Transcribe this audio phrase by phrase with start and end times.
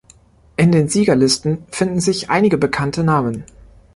[0.57, 3.43] In den Siegerlisten finden sich einige bekannte Namen.